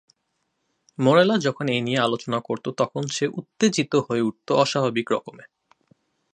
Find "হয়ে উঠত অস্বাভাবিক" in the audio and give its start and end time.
4.07-5.07